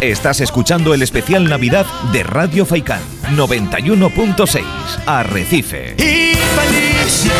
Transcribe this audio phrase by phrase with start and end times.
[0.00, 3.02] Estás escuchando el especial Navidad de Radio Faicán
[3.36, 4.62] 91.6
[5.04, 5.94] Arrecife.
[5.98, 7.34] Y felicidad,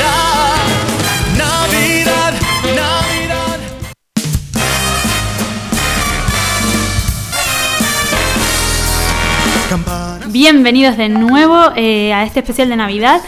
[1.38, 2.35] Navidad,
[2.77, 3.61] Navidad.
[10.29, 13.22] Bienvenidos de nuevo eh, a este especial de Navidad.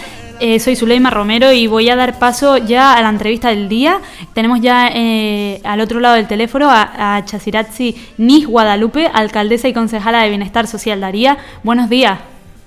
[0.45, 4.01] Eh, soy Zuleima Romero y voy a dar paso ya a la entrevista del día.
[4.35, 9.73] Tenemos ya eh, al otro lado del teléfono a, a Chasiratzi Nis Guadalupe, alcaldesa y
[9.73, 11.39] concejala de Bienestar Social Daría.
[11.63, 12.19] Buenos días.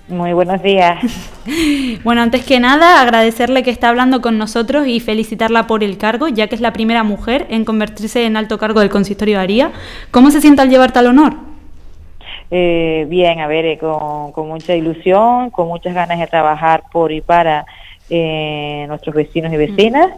[0.07, 0.99] Muy buenos días.
[2.03, 6.27] Bueno, antes que nada, agradecerle que está hablando con nosotros y felicitarla por el cargo,
[6.27, 9.71] ya que es la primera mujer en convertirse en alto cargo del consistorio de Aría.
[10.11, 11.54] ¿Cómo se siente al llevar tal honor?
[12.51, 17.11] Eh, bien, a ver, eh, con, con mucha ilusión, con muchas ganas de trabajar por
[17.11, 17.65] y para
[18.09, 20.11] eh, nuestros vecinos y vecinas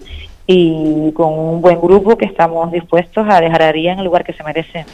[0.45, 4.33] y con un buen grupo que estamos dispuestos a dejar a en el lugar que
[4.33, 4.85] se merece.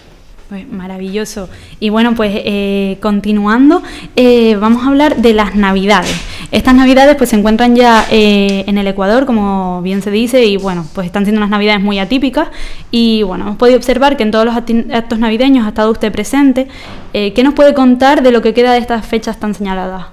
[0.53, 1.49] Pues maravilloso.
[1.79, 3.81] Y bueno, pues eh, continuando,
[4.15, 6.15] eh, vamos a hablar de las Navidades.
[6.51, 10.57] Estas Navidades pues se encuentran ya eh, en el Ecuador, como bien se dice, y
[10.57, 12.49] bueno, pues están siendo unas Navidades muy atípicas.
[12.91, 16.67] Y bueno, hemos podido observar que en todos los actos navideños ha estado usted presente.
[17.13, 20.05] Eh, ¿Qué nos puede contar de lo que queda de estas fechas tan señaladas?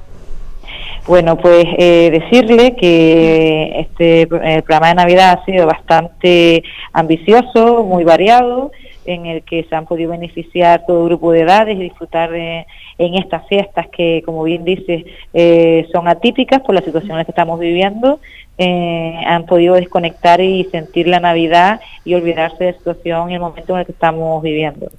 [1.06, 8.05] Bueno, pues eh, decirle que este el programa de Navidad ha sido bastante ambicioso, muy
[8.05, 8.70] variado,
[9.04, 12.66] en el que se han podido beneficiar todo grupo de edades y disfrutar de,
[12.98, 17.58] en estas fiestas que, como bien dice, eh, son atípicas por las situaciones que estamos
[17.58, 18.20] viviendo.
[18.58, 23.40] eh, han podido desconectar y sentir la Navidad y olvidarse de la situación y el
[23.40, 24.90] momento en el que estamos viviendo.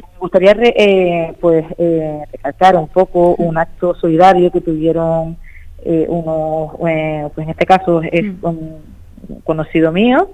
[0.00, 5.36] Me gustaría re- eh, pues eh, recalcar un poco un acto solidario que tuvieron
[5.84, 8.95] eh, unos, eh, pues en este caso es un
[9.44, 10.30] conocido mío,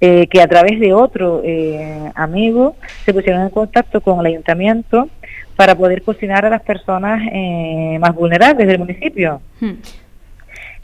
[0.00, 5.08] eh, que a través de otro eh, amigo se pusieron en contacto con el ayuntamiento
[5.56, 9.40] para poder cocinar a las personas eh, más vulnerables del municipio.
[9.60, 9.74] Hmm.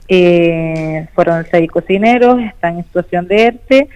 [0.08, 3.88] Eh, fueron seis cocineros, están en situación de ERTE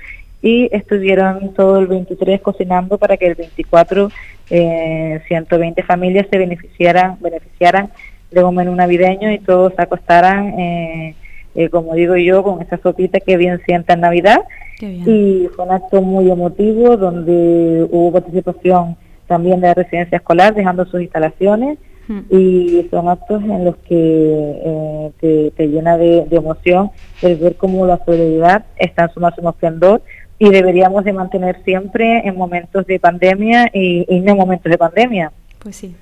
[0.43, 4.11] y estuvieron todo el 23 cocinando para que el 24
[4.51, 7.91] eh, 120 familias se beneficiaran, beneficiaran
[8.31, 11.15] de un menú navideño y todos acostaran,
[11.55, 14.43] eh, como digo yo, con esa sopita que bien sienta en Navidad.
[14.81, 18.97] Y fue un acto muy emotivo donde hubo participación
[19.29, 22.23] también de la residencia escolar dejando sus instalaciones Hmm.
[22.31, 27.55] y son actos en los que eh, te, te llena de, de emoción el ver
[27.55, 30.03] cómo la solidaridad está en su máximo esplendor
[30.37, 34.79] y deberíamos de mantener siempre en momentos de pandemia y, y no en momentos de
[34.79, 35.31] pandemia.
[35.61, 35.95] Pues sí.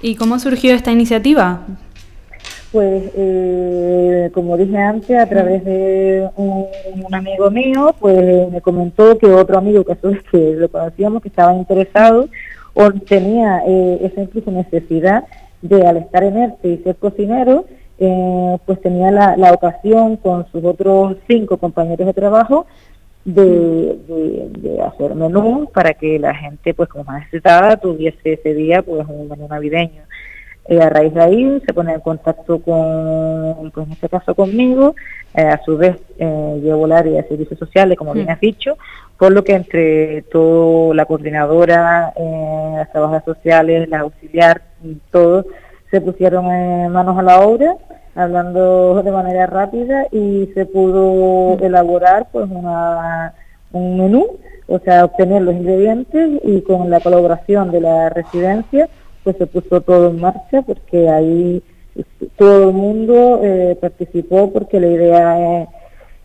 [0.00, 1.66] ¿Y cómo surgió esta iniciativa?
[2.72, 6.66] Pues, eh, como dije antes, a través de un,
[7.12, 9.96] amigo mío, pues me comentó que otro amigo que,
[10.30, 12.28] que lo conocíamos, que estaba interesado
[12.74, 15.24] o tenía eh, esa incluso necesidad
[15.62, 17.64] de, al estar en ERTE y ser cocinero,
[17.98, 22.66] eh, pues tenía la, la ocasión con sus otros cinco compañeros de trabajo
[23.24, 28.54] de, de, de hacer menú para que la gente, pues como más necesitada, tuviese ese
[28.54, 30.02] día pues un menú navideño.
[30.70, 34.94] Eh, a raíz de ahí se pone en contacto con, pues en este caso conmigo,
[35.34, 38.30] eh, a su vez eh, llevo el área de servicios sociales, como bien Mm.
[38.30, 38.78] has dicho,
[39.18, 44.62] por lo que entre todo la coordinadora, eh, las trabajadoras sociales, la auxiliar,
[45.10, 45.44] todos
[45.90, 47.74] se pusieron eh, manos a la obra,
[48.14, 53.34] hablando de manera rápida y se pudo elaborar pues una,
[53.72, 54.24] un menú,
[54.68, 58.88] o sea, obtener los ingredientes y con la colaboración de la residencia
[59.24, 61.62] pues se puso todo en marcha porque ahí
[62.36, 65.68] todo el mundo eh, participó porque la idea eh,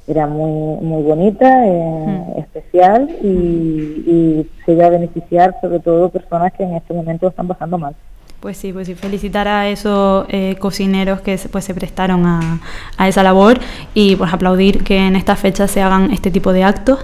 [0.08, 2.40] era muy muy bonita, eh, Mm.
[2.40, 7.48] especial y, y se iba a beneficiar sobre todo personas que en este momento están
[7.48, 7.96] pasando mal.
[8.40, 12.60] Pues sí, pues sí, felicitar a esos eh, cocineros que se- pues, se prestaron a,
[12.98, 13.58] a esa labor
[13.96, 17.00] y pues aplaudir que en estas fechas se hagan este tipo de actos.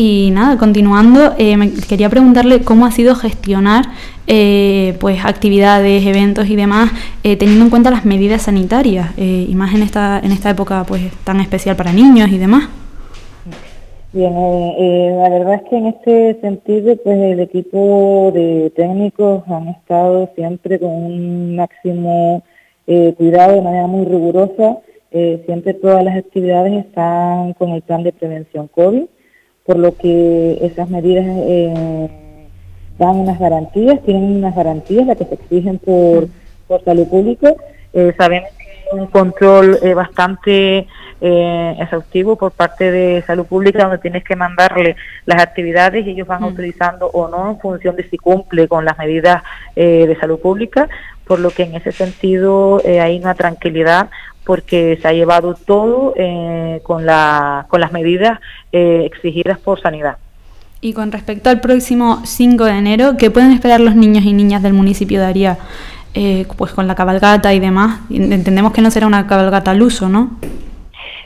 [0.00, 3.86] Y nada, continuando, eh, me quería preguntarle cómo ha sido gestionar
[4.28, 6.92] eh, pues actividades, eventos y demás,
[7.24, 10.84] eh, teniendo en cuenta las medidas sanitarias, eh, y más en esta, en esta época
[10.86, 12.68] pues tan especial para niños y demás.
[14.12, 20.30] Bien, la verdad es que en este sentido, pues el equipo de técnicos han estado
[20.36, 22.44] siempre con un máximo
[23.16, 24.76] cuidado, de manera muy rigurosa.
[25.10, 29.02] Siempre todas las actividades están con el plan de prevención COVID,
[29.68, 32.08] por lo que esas medidas eh,
[32.98, 36.26] dan unas garantías, tienen unas garantías, las que se exigen por,
[36.66, 37.52] por salud pública.
[37.92, 38.48] Eh, sabemos
[38.92, 40.86] un control eh, bastante
[41.20, 46.26] eh, exhaustivo por parte de salud pública donde tienes que mandarle las actividades y ellos
[46.26, 49.42] van utilizando o no en función de si cumple con las medidas
[49.76, 50.88] de salud pública,
[51.28, 54.08] por lo que en ese sentido hay una tranquilidad
[54.44, 56.14] porque se ha llevado todo
[56.82, 58.40] con, la, con las medidas
[58.72, 60.16] exigidas por sanidad.
[60.80, 64.62] Y con respecto al próximo 5 de enero, ¿qué pueden esperar los niños y niñas
[64.62, 65.58] del municipio de Aría?
[66.14, 68.00] Eh, pues con la cabalgata y demás.
[68.10, 70.36] Entendemos que no será una cabalgata al uso, ¿no?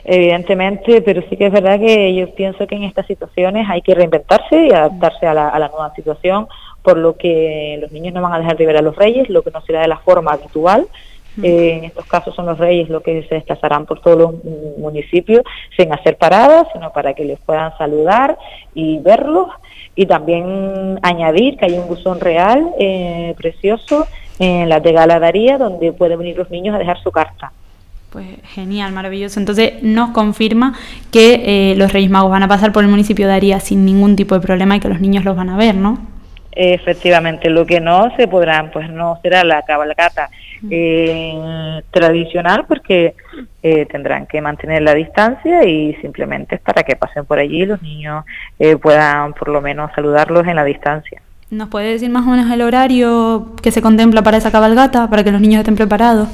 [0.05, 3.95] Evidentemente, pero sí que es verdad que yo pienso que en estas situaciones hay que
[3.95, 6.47] reinventarse y adaptarse a la, a la nueva situación,
[6.81, 9.41] por lo que los niños no van a dejar de ver a los reyes, lo
[9.41, 10.87] que no será de la forma habitual,
[11.41, 14.43] eh, en estos casos son los reyes los que se desplazarán por todos los
[14.77, 15.41] municipios
[15.75, 18.37] sin hacer paradas, sino para que les puedan saludar
[18.73, 19.47] y verlos.
[19.95, 24.07] Y también añadir que hay un buzón real eh, precioso
[24.39, 27.51] en la de Galadaría donde pueden venir los niños a dejar su carta.
[28.13, 29.39] Pues genial, maravilloso.
[29.39, 30.77] Entonces nos confirma
[31.11, 34.15] que eh, los Reyes Magos van a pasar por el municipio de Aría sin ningún
[34.15, 35.97] tipo de problema y que los niños los van a ver, ¿no?
[36.51, 40.29] Efectivamente, lo que no se podrán, pues no será la cabalgata
[40.69, 43.15] eh, tradicional porque
[43.63, 47.65] eh, tendrán que mantener la distancia y simplemente es para que pasen por allí y
[47.65, 48.25] los niños
[48.59, 51.19] eh, puedan por lo menos saludarlos en la distancia.
[51.49, 55.23] ¿Nos puede decir más o menos el horario que se contempla para esa cabalgata, para
[55.23, 56.29] que los niños estén preparados?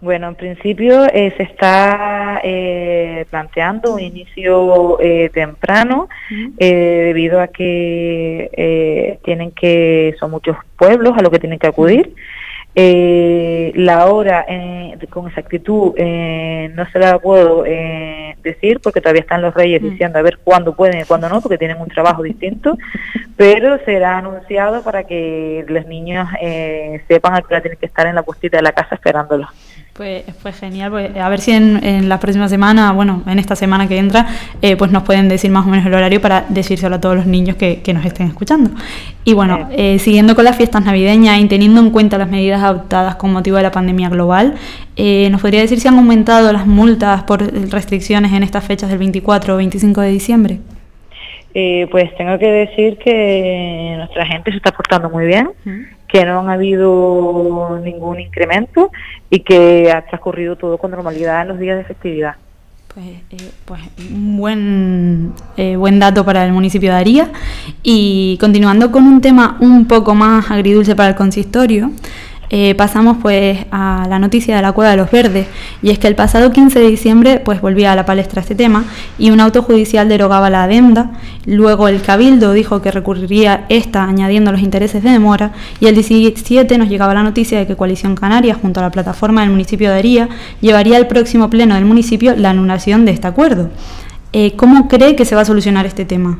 [0.00, 6.08] Bueno, en principio eh, se está eh, planteando un inicio eh, temprano
[6.56, 12.14] debido a que tienen que son muchos pueblos a los que tienen que acudir.
[12.74, 14.46] la hora
[15.10, 20.38] con exactitud no se la puedo decir porque todavía están los reyes diciendo a ver
[20.44, 22.78] cuándo pueden y cuándo no porque tienen un trabajo distinto,
[23.36, 26.28] pero será anunciado para que los niños
[27.08, 29.48] sepan a qué hora tienen que estar en la postita de la casa esperándolos.
[29.98, 33.88] Pues, fue genial, pues, a ver si en, la próxima semana, bueno, en esta semana
[33.88, 34.28] que entra,
[34.62, 37.26] eh, pues nos pueden decir más o menos el horario para decírselo a todos los
[37.26, 38.70] niños que, nos estén escuchando.
[39.24, 43.16] Y bueno, eh, siguiendo con las fiestas navideñas y teniendo en cuenta las medidas adoptadas
[43.16, 44.54] con motivo de la pandemia global,
[44.94, 48.98] eh, ¿nos podría decir si han aumentado las multas por restricciones en estas fechas del
[48.98, 50.58] 24 o 25 de diciembre?
[51.90, 55.48] pues tengo que decir que nuestra gente se está portando muy bien
[56.08, 58.90] que no han habido ningún incremento
[59.30, 62.36] y que ha transcurrido todo con normalidad en los días de festividad.
[62.94, 67.30] Pues, eh, pues buen, eh, buen dato para el municipio de Aría.
[67.82, 71.92] Y continuando con un tema un poco más agridulce para el consistorio,
[72.50, 75.46] eh, pasamos pues a la noticia de la Cueva de los Verdes
[75.82, 78.84] y es que el pasado 15 de diciembre pues volvía a la palestra este tema
[79.18, 81.12] y un auto judicial derogaba la adenda,
[81.44, 86.78] luego el Cabildo dijo que recurriría esta añadiendo los intereses de demora y el 17
[86.78, 89.98] nos llegaba la noticia de que Coalición Canaria junto a la plataforma del municipio de
[89.98, 90.28] Aría
[90.60, 93.70] llevaría al próximo pleno del municipio la anulación de este acuerdo.
[94.32, 96.38] Eh, ¿Cómo cree que se va a solucionar este tema?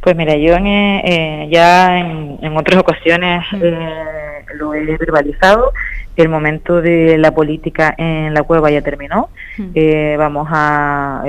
[0.00, 5.72] Pues mira, yo eh, ya en, otras ocasiones eh, lo he verbalizado.
[6.16, 9.28] El momento de la política en la cueva ya terminó.
[9.74, 11.22] Eh, vamos a,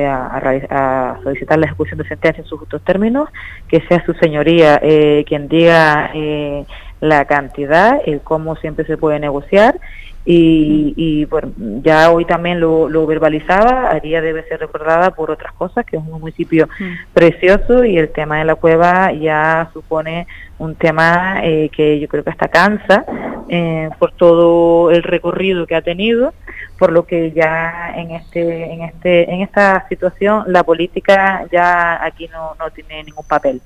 [0.69, 3.29] a, solicitar la ejecución de sentencia en sus justos términos,
[3.68, 4.81] que sea su señoría
[5.25, 6.12] quien diga
[7.00, 9.79] la cantidad, el cómo siempre se puede negociar
[10.23, 11.51] y, y bueno,
[11.83, 16.03] ya hoy también lo, lo, verbalizaba, Aría debe ser recordada por otras cosas, que es
[16.03, 16.69] un municipio
[17.13, 20.27] precioso y el tema de la cueva ya supone
[20.59, 23.03] un tema eh, que yo creo que hasta cansa
[23.50, 26.36] eh, por todo el recorrido que ha tenido,
[26.77, 32.27] por lo que ya en este, en este, en esta situación la política ya aquí
[32.27, 33.60] no, no tiene ningún papel.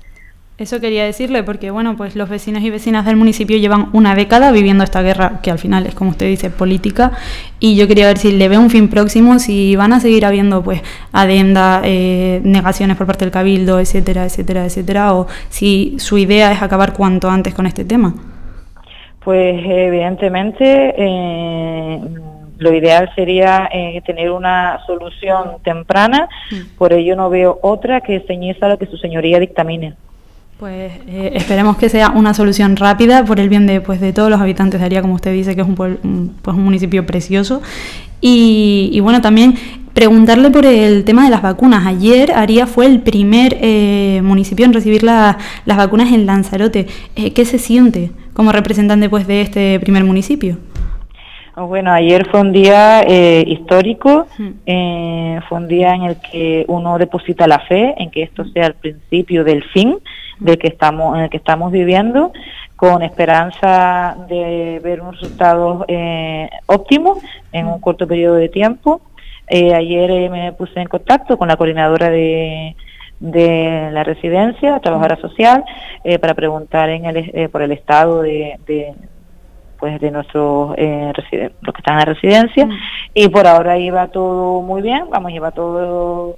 [0.58, 4.52] Eso quería decirle porque, bueno, pues los vecinos y vecinas del municipio llevan una década
[4.52, 7.12] viviendo esta guerra, que al final es, como usted dice, política,
[7.60, 10.62] y yo quería ver si le ve un fin próximo, si van a seguir habiendo,
[10.62, 10.80] pues,
[11.12, 16.62] adenda, eh, negaciones por parte del cabildo, etcétera, etcétera, etcétera, o si su idea es
[16.62, 18.14] acabar cuanto antes con este tema.
[19.22, 22.00] Pues, evidentemente, eh,
[22.56, 26.78] lo ideal sería eh, tener una solución temprana, mm.
[26.78, 29.96] por ello no veo otra que ceñirse a lo que su señoría dictamine.
[30.58, 34.30] Pues eh, esperemos que sea una solución rápida por el bien de, pues, de todos
[34.30, 37.60] los habitantes de Aría, como usted dice, que es un, pues, un municipio precioso.
[38.22, 39.54] Y, bueno, también
[39.92, 41.86] preguntarle por el tema de las vacunas.
[41.86, 45.36] Ayer Aría fue el primer eh, municipio en recibir las
[45.66, 46.86] vacunas en Lanzarote.
[47.16, 50.56] Eh, ¿Qué se siente como representante pues, de este primer municipio?
[51.54, 53.02] Bueno, ayer fue un día
[53.46, 58.66] histórico, fue un día en el que uno deposita la fe en que esto sea
[58.66, 59.96] el principio del fin
[60.38, 62.32] del que estamos, en el que estamos viviendo.
[62.76, 67.18] con esperanza de ver un resultado eh, óptimo
[67.52, 69.00] en un corto periodo de tiempo.
[69.48, 72.76] Eh, ayer me puse en contacto con la coordinadora de,
[73.18, 75.64] de la residencia, trabajadora social,
[76.20, 78.58] para preguntar en el, por el estado de,
[79.78, 82.68] pues de nuestros eh, los que están en la residencia
[83.14, 86.36] y por ahora iba todo muy bien, vamos, iba todo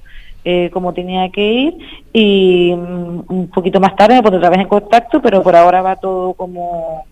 [0.51, 1.79] eh, como tenía que ir
[2.11, 5.83] y mm, un poquito más tarde me pondré otra vez en contacto, pero por ahora
[5.83, 7.05] va todo como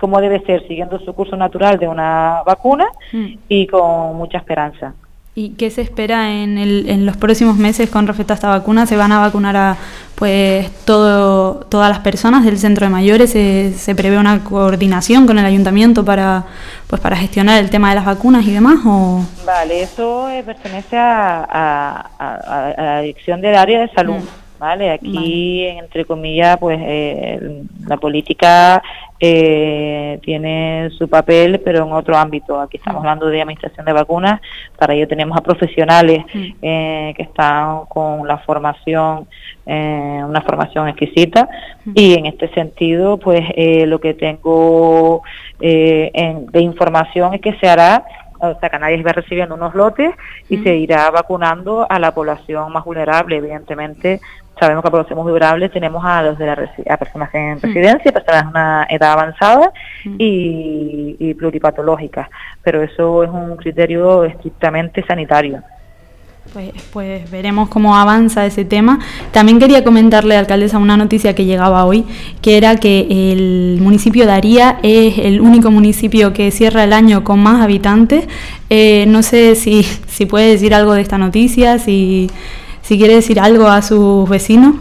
[0.00, 3.26] como debe ser, siguiendo su curso natural de una vacuna mm.
[3.48, 4.94] y con mucha esperanza.
[5.32, 8.84] ¿Y qué se espera en, el, en los próximos meses con respecto a esta vacuna?
[8.86, 9.76] ¿Se van a vacunar a
[10.16, 13.30] pues todo, todas las personas del centro de mayores?
[13.30, 16.44] ¿Se, prevé una coordinación con el ayuntamiento para
[16.88, 18.80] pues para gestionar el tema de las vacunas y demás?
[18.84, 19.24] O?
[19.46, 22.10] Vale, eso eh, pertenece a,
[22.76, 24.16] la dirección del área de salud.
[24.16, 24.49] Mm.
[24.60, 24.90] ¿Vale?
[24.90, 28.82] Aquí, entre comillas, pues eh, la política
[29.18, 32.60] eh, tiene su papel, pero en otro ámbito.
[32.60, 33.06] Aquí estamos mm.
[33.06, 34.40] hablando de administración de vacunas,
[34.78, 36.46] para ello tenemos a profesionales mm.
[36.60, 39.26] eh, que están con la formación,
[39.64, 41.48] una formación exquisita,
[41.86, 41.92] mm.
[41.94, 43.42] y en este sentido, pues
[43.86, 45.22] lo que tengo
[45.58, 48.04] de información es que se hará
[48.40, 50.14] o sea, Canarias va recibiendo unos lotes
[50.48, 54.20] y se irá vacunando a la población más vulnerable, evidentemente
[54.58, 57.60] sabemos que población vulnerable tenemos a los de la a personas en mm.
[57.60, 59.72] residencia, personas de una edad avanzada
[60.04, 60.14] mm.
[60.18, 62.28] y, pluripatológicas,
[62.62, 65.62] pero eso es un criterio estrictamente sanitario.
[66.52, 68.98] Pues, pues, veremos cómo avanza ese tema.
[69.30, 72.04] También quería comentarle, alcaldesa, una noticia que llegaba hoy,
[72.42, 77.22] que era que el municipio de Aría es el único municipio que cierra el año
[77.22, 78.26] con más habitantes.
[78.68, 82.28] Eh, no sé si, si puede decir algo de esta noticia, si
[82.90, 84.74] si quiere decir algo a sus vecinos.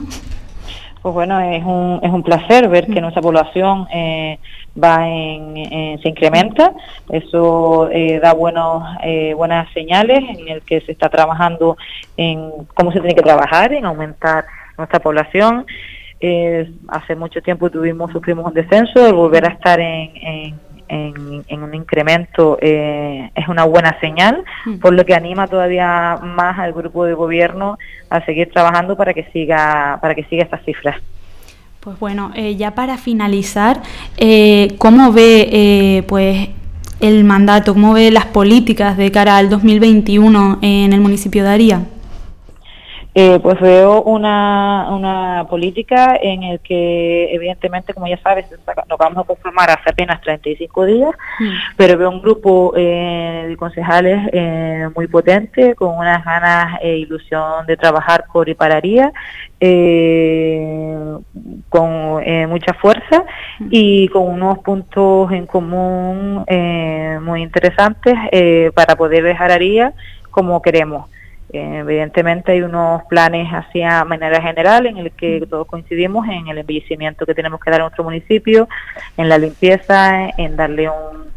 [1.04, 4.40] Pues bueno, es un, es un placer ver que nuestra población eh,
[4.84, 6.74] va en, se incrementa.
[7.12, 11.78] Eso eh, da buenos, eh, buenas señales en el que se está trabajando
[12.18, 15.68] en cómo se tiene que trabajar, en aumentar nuestra población.
[16.88, 22.58] hace mucho tiempo tuvimos, sufrimos un descenso, de volver a estar en en, un incremento
[22.62, 24.80] eh, es una buena señal, mm.
[24.80, 27.78] por lo que anima todavía más al grupo de gobierno
[28.10, 30.98] a seguir trabajando para que siga para que siga estas cifras.
[31.80, 33.82] Pues bueno, eh, ya para finalizar,
[34.18, 36.50] eh, ¿cómo ve pues
[37.00, 41.82] el mandato, cómo ve las políticas de cara al 2021 en el municipio de Aría?
[43.22, 48.46] Eh, pues veo una, una política en el que, evidentemente, como ya sabes,
[48.88, 51.50] nos vamos a conformar hace apenas 35 días, mm.
[51.76, 57.66] pero veo un grupo eh, de concejales eh, muy potente, con unas ganas e ilusión
[57.68, 59.12] de trabajar por y pararía,
[61.68, 63.26] con mucha fuerza
[63.60, 63.68] mm.
[63.70, 66.46] y con unos puntos en común
[67.22, 68.14] muy interesantes
[68.74, 69.94] para poder dejar Aría
[70.32, 71.10] como queremos.
[71.52, 76.60] Eh, evidentemente hay unos planes hacia manera general en el que todos coincidimos en el
[76.60, 78.68] embellecimiento que tenemos que dar a nuestro municipio,
[79.18, 81.30] en la limpieza, en darle un,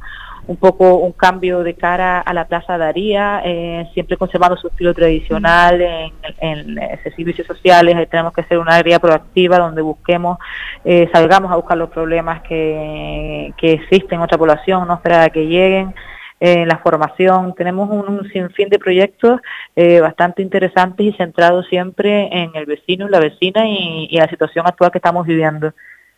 [0.47, 4.93] un poco un cambio de cara a la Plaza Daría, eh, siempre conservando su estilo
[4.93, 10.39] tradicional en, en, servicios sociales, tenemos que ser una área proactiva donde busquemos,
[10.85, 15.31] eh, salgamos a buscar los problemas que, que existen en nuestra población, no esperar a
[15.31, 15.95] que lleguen,
[16.43, 17.55] en la formación.
[17.55, 19.41] Tenemos un, sinfín de proyectos
[19.77, 24.91] eh, bastante interesantes y centrados siempre en el vecino la vecina y, la situación actual
[24.91, 25.73] que estamos viviendo.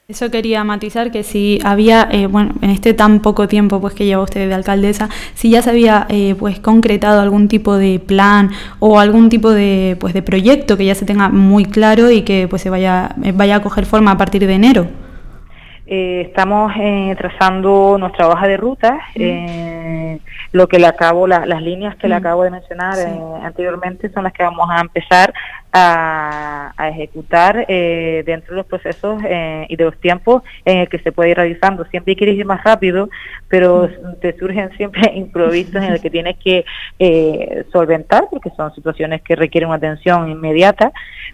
[0.08, 4.06] Eso quería matizar que si había, eh, bueno, en este tan poco tiempo pues que
[4.06, 8.50] lleva usted de alcaldesa, si ya se había eh, pues concretado algún tipo de plan
[8.80, 12.48] o algún tipo de pues de proyecto que ya se tenga muy claro y que
[12.48, 15.03] pues se vaya vaya a coger forma a partir de enero.
[15.86, 20.18] Eh, estamos eh, trazando nuestra hoja de ruta, eh,
[20.52, 22.94] lo que le acabo, las líneas que le acabo de mencionar
[23.42, 25.34] anteriormente son las que vamos a empezar
[25.72, 31.30] a, ejecutar dentro de los procesos y de los tiempos en el que se puede
[31.30, 31.84] ir realizando.
[31.86, 33.10] Siempre quieres ir más rápido,
[33.48, 33.88] pero
[34.20, 36.64] te surgen siempre improvisos en el que tienes que
[37.72, 40.92] solventar, porque son situaciones que requieren una atención inmediata,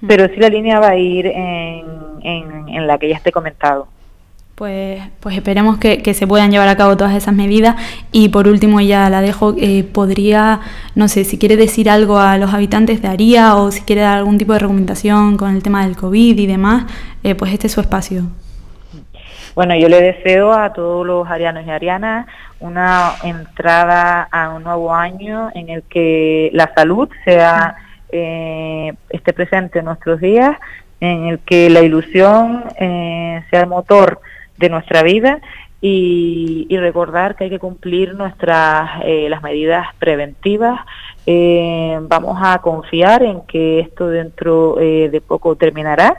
[0.09, 1.85] pero sí la línea va a ir en,
[2.23, 3.87] en la que ya esté comentado.
[4.61, 7.76] Pues, pues esperemos que, se puedan llevar a cabo todas esas medidas.
[8.12, 10.61] Y por último, ya la dejo, eh, podría,
[10.95, 14.19] no sé, si quiere decir algo a los habitantes de Aría o si quiere dar
[14.19, 16.85] algún tipo de recomendación con el tema del COVID y demás,
[17.25, 18.25] eh, pues este es su espacio.
[19.55, 22.26] Bueno, yo le deseo a todos los arianos y arianas
[22.59, 27.76] una entrada a un nuevo año en el que la salud sea
[28.12, 30.55] eh, esté presente en nuestros días,
[31.00, 34.21] en el que la ilusión sea el motor
[34.61, 35.40] de nuestra vida
[35.81, 40.81] y, recordar que hay que cumplir nuestras eh, las medidas preventivas.
[41.26, 46.17] Eh, vamos a confiar en que esto dentro eh, de poco terminará.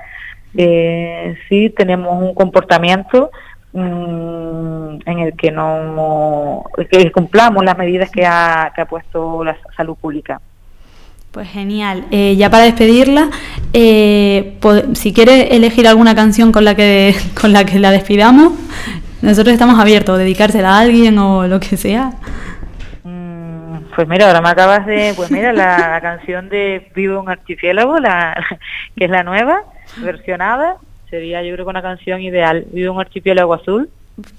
[0.58, 3.32] Eh, sí tenemos un comportamiento
[3.74, 9.56] mm, en el que no que cumplamos las medidas que ha, que ha puesto la
[9.78, 10.42] salud pública.
[11.32, 12.06] Pues genial.
[12.10, 13.30] ya para despedirla,
[13.74, 18.54] si quiere elegir alguna canción con la que con la que la despidamos,
[19.22, 22.12] nosotros estamos abiertos, dedicársela a alguien o lo que sea.
[23.04, 28.00] Mm, pues mira, ahora me acabas de, pues mira, la, canción de Vivo un archipiélago,
[28.00, 28.36] la,
[28.98, 29.62] que es la nueva,
[29.98, 30.78] versionada,
[31.10, 33.90] sería yo creo que una canción ideal, Vivo un archipiélago azul.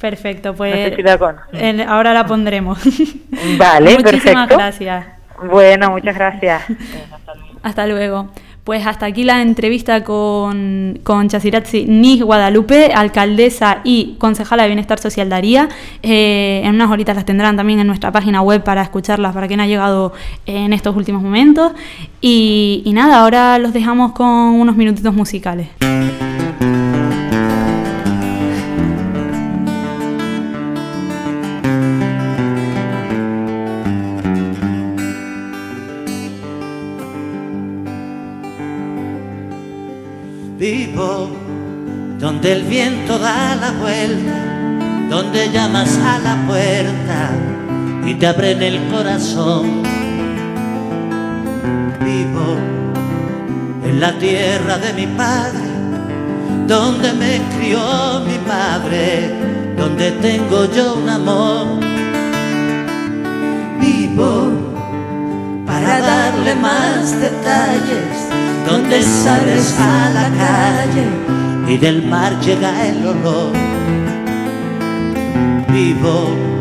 [0.00, 0.92] Perfecto, pues
[1.88, 2.78] ahora la pondremos.
[3.56, 5.06] Vale, Muchísimas gracias.
[5.50, 6.62] Bueno, muchas gracias.
[7.62, 8.28] Hasta luego.
[8.64, 15.00] Pues hasta aquí la entrevista con, con Chasirazzi Nis Guadalupe, alcaldesa y concejala de Bienestar
[15.00, 15.68] Social Daría.
[16.04, 19.58] Eh, en unas horitas las tendrán también en nuestra página web para escucharlas, para quien
[19.58, 20.12] ha llegado
[20.46, 21.72] en estos últimos momentos.
[22.20, 25.66] Y, y nada, ahora los dejamos con unos minutitos musicales.
[40.62, 41.28] Vivo
[42.20, 47.30] donde el viento da la vuelta, donde llamas a la puerta
[48.06, 49.82] y te abren el corazón.
[52.04, 52.56] Vivo
[53.84, 55.66] en la tierra de mi padre,
[56.68, 59.34] donde me crió mi madre,
[59.76, 61.80] donde tengo yo un amor.
[63.80, 64.52] Vivo
[65.66, 68.21] para darle más detalles
[68.66, 71.06] donde sales a la calle
[71.68, 73.52] y del mar llega el olor.
[75.68, 76.52] Vivo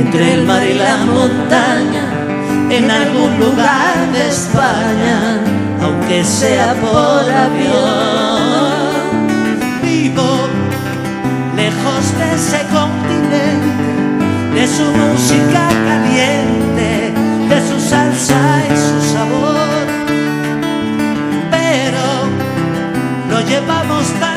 [0.00, 2.04] entre el mar y la montaña,
[2.70, 5.40] en algún lugar de España,
[5.82, 8.78] aunque sea por avión.
[9.82, 10.48] Vivo
[11.56, 13.42] lejos de ese continente,
[14.54, 17.12] de su música caliente,
[17.48, 18.58] de su salsa
[23.48, 24.27] llevamos tan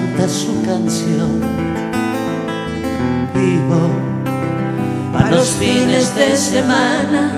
[0.00, 1.40] canta su canción.
[3.34, 3.90] Vivo
[5.12, 7.32] para los fines de semana,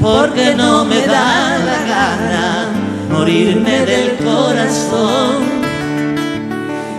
[0.00, 2.68] porque no me da la gana
[3.10, 5.58] morirme del corazón.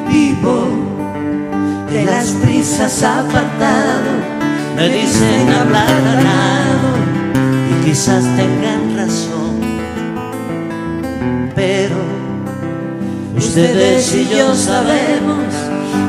[0.09, 0.67] Vivo
[1.91, 4.11] de las prisas apartado,
[4.75, 6.89] me dicen hablar ganado
[7.71, 9.59] y quizás tengan razón,
[11.55, 12.18] pero
[13.39, 15.45] ustedes y yo sabemos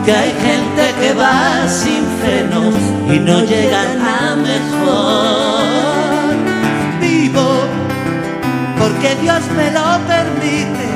[0.04, 2.74] que hay gente que va sin frenos
[3.08, 5.60] y no llegan a mejor.
[7.00, 7.50] Vivo
[8.80, 10.88] porque Dios me lo permite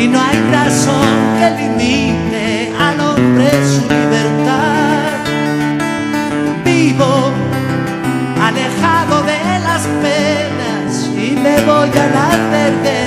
[0.00, 5.12] y no hay razón que limite al hombre su libertad.
[6.64, 7.32] Vivo
[8.48, 10.90] alejado de las penas
[11.24, 12.99] y me voy a las verbenas